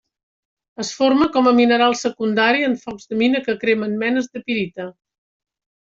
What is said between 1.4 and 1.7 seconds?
a